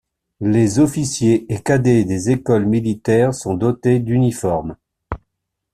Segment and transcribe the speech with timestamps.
[0.39, 4.75] Les officiers et cadets des écoles militaires sont dotés d'uniformes.